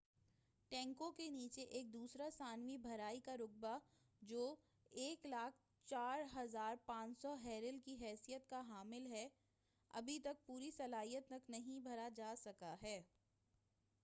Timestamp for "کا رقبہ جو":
3.19-4.55